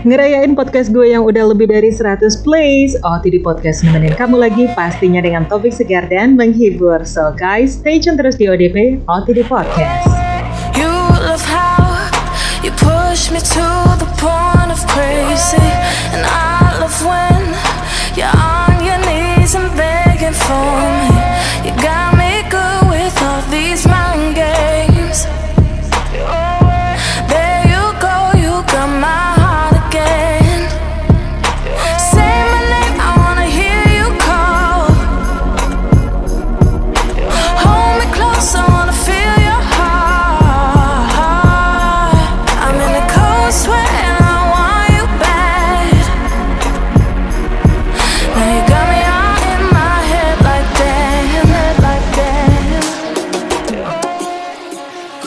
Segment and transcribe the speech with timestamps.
[0.00, 5.20] Ngerayain podcast gue yang udah lebih dari 100 plays, OTD Podcast nemenin kamu lagi pastinya
[5.20, 7.04] dengan topik segar dan menghibur.
[7.04, 10.08] So guys, stay tune terus di ODP OTD Podcast.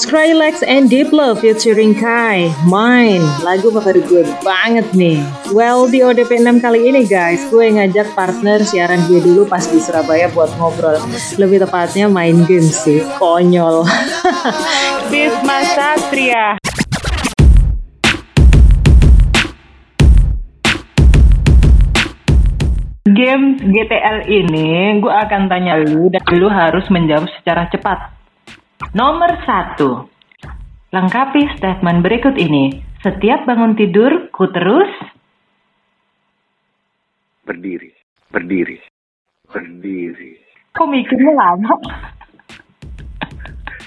[0.00, 5.20] Skrillex and Deep Love featuring Kai, Mine, lagu favorit gue banget nih.
[5.52, 9.76] Well, di ODP 6 kali ini guys, gue ngajak partner siaran gue dulu pas di
[9.76, 10.96] Surabaya buat ngobrol.
[11.36, 13.84] Lebih tepatnya main game sih, konyol.
[15.12, 16.56] Bisma Satria.
[23.04, 28.19] Game GTL ini gue akan tanya lu dan lu harus menjawab secara cepat.
[28.90, 30.10] Nomor satu,
[30.90, 32.82] lengkapi statement berikut ini.
[33.06, 34.90] Setiap bangun tidur, ku terus
[37.46, 37.94] berdiri,
[38.34, 38.82] berdiri,
[39.46, 40.42] berdiri.
[40.74, 41.70] Kok mikirnya lama?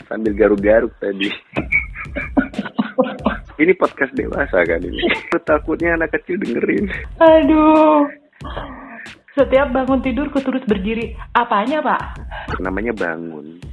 [0.08, 1.28] Sambil garuk-garuk tadi.
[3.60, 5.04] ini podcast dewasa kan ini.
[5.44, 6.88] Takutnya anak kecil dengerin.
[7.20, 8.08] Aduh.
[9.36, 11.12] Setiap bangun tidur, ku terus berdiri.
[11.36, 12.02] Apanya, Pak?
[12.64, 13.73] Namanya bangun.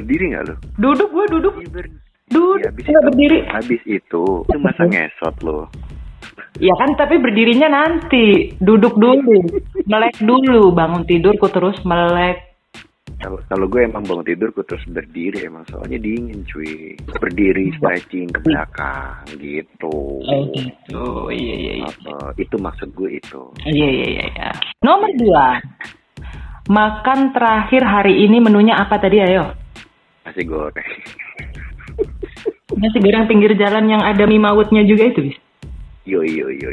[0.00, 0.54] Berdiri nggak lo?
[0.80, 1.54] Duduk, gue duduk.
[1.60, 1.92] Iya, ber-
[2.30, 3.38] Duduk, Ya, habis itu, berdiri.
[3.50, 5.66] habis itu, itu masa ngesot lo.
[6.62, 8.54] Ya kan, tapi berdirinya nanti.
[8.56, 9.34] Duduk dulu.
[9.84, 10.70] Melek dulu.
[10.70, 12.38] Bangun tidur, ku terus melek.
[13.18, 16.94] Kalau kalau gue emang bangun tidur, gue terus berdiri emang soalnya dingin cuy.
[17.18, 20.22] Berdiri stretching ke belakang gitu.
[20.54, 21.06] gitu.
[21.28, 22.16] Iya, iya, iya.
[22.38, 23.42] Itu maksud gue itu.
[23.66, 24.24] Iya, iya, iya.
[24.30, 24.48] iya.
[24.80, 25.58] Nomor dua.
[26.70, 29.50] Makan terakhir hari ini menunya apa tadi, ayo?
[30.22, 30.90] Nasi goreng.
[32.76, 35.38] Nasi goreng pinggir jalan yang ada mie mautnya juga itu, bis.
[36.04, 36.70] Yo yo yo.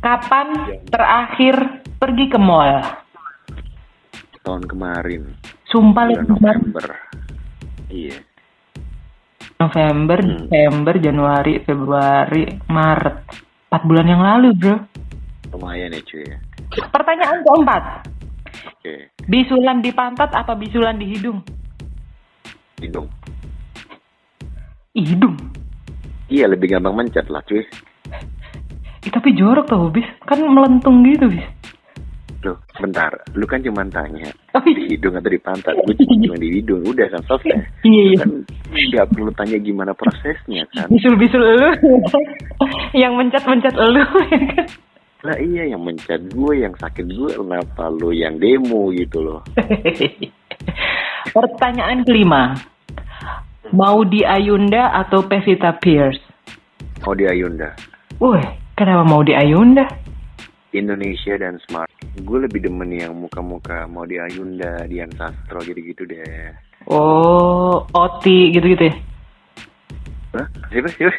[0.00, 0.48] Kapan
[0.88, 1.54] terakhir
[1.96, 2.80] pergi ke mall?
[4.44, 5.32] Tahun kemarin.
[5.64, 6.26] Sumpah bulan.
[6.28, 6.86] November.
[7.88, 8.18] Iya.
[9.54, 10.30] November, Hmm.
[10.44, 13.16] Desember, Januari, Februari, Maret.
[13.70, 14.76] Empat bulan yang lalu, bro.
[15.54, 16.22] Lumayan ya cuy.
[16.22, 16.36] ya.
[16.90, 17.82] Pertanyaan keempat.
[18.68, 18.94] Oke.
[19.24, 21.40] Bisulan di pantat apa bisulan di hidung?
[22.84, 23.08] Hidung.
[24.92, 25.36] Hidung.
[26.28, 27.64] Iya lebih gampang mencet lah cuy.
[29.04, 30.04] Eh, tapi jorok tau, bis.
[30.24, 31.44] Kan melentung gitu, bis.
[32.44, 33.12] Loh, bentar.
[33.32, 35.72] Lu kan cuma tanya Oh, di hidung atau di pantat.
[35.80, 36.84] Gue cuma di hidung.
[36.84, 37.56] Udah kan selesai.
[37.88, 38.16] Iya, iya.
[38.20, 38.30] Kan
[38.68, 40.92] nggak perlu tanya gimana prosesnya kan.
[40.92, 41.70] Bisul-bisul lu.
[43.02, 44.04] yang mencet-mencet lu.
[44.04, 44.06] ya
[44.60, 44.66] kan?
[45.24, 47.30] Lah iya yang mencet gue, yang sakit gue.
[47.32, 49.40] Kenapa lu yang demo gitu loh.
[51.36, 52.73] Pertanyaan kelima.
[53.74, 56.22] Mau di Ayunda atau Pevita Pierce?
[57.02, 57.74] Mau di Ayunda.
[58.22, 58.38] Woi,
[58.78, 59.82] kenapa mau di Ayunda?
[60.70, 61.90] Indonesia dan Smart.
[62.22, 66.54] Gue lebih demen yang muka-muka mau di Ayunda, Dian Sastro gitu-gitu deh.
[66.86, 68.94] Oh, Oti gitu-gitu ya?
[70.38, 70.46] Hah?
[70.70, 71.10] Siapa sih?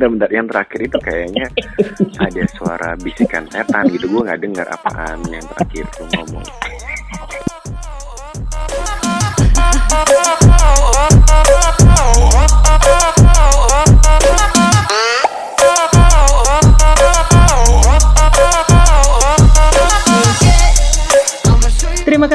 [0.00, 0.30] Bentar, bentar.
[0.32, 1.46] Yang terakhir itu kayaknya
[2.24, 4.08] ada suara bisikan setan gitu.
[4.08, 6.48] Gue nggak dengar apaan yang terakhir tuh ngomong.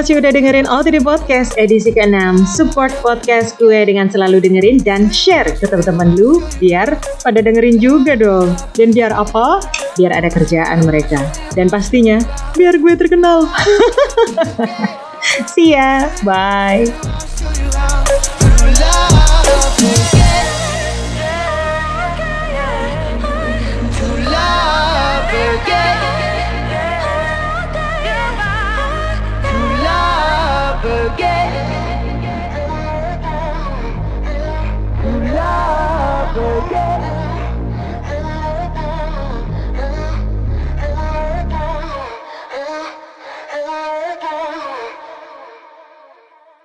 [0.04, 2.44] Kasih udah dengerin OTD Podcast edisi ke-6.
[2.60, 8.20] Support podcast gue dengan selalu dengerin dan share ke teman-teman lu biar pada dengerin juga
[8.20, 8.52] dong.
[8.76, 9.64] Dan biar apa?
[9.96, 11.24] Biar ada kerjaan mereka.
[11.56, 12.20] Dan pastinya
[12.52, 13.48] biar gue terkenal.
[15.56, 16.12] See ya.
[16.28, 16.92] Bye.